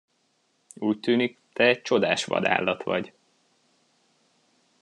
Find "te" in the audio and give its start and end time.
1.53-1.63